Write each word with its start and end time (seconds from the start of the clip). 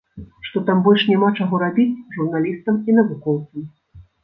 Што 0.45 0.61
там 0.69 0.79
больш 0.87 1.03
няма 1.11 1.29
чаго 1.43 1.59
рабіць 1.65 2.01
журналістам 2.17 2.83
і 2.89 2.99
навукоўцам. 2.99 3.71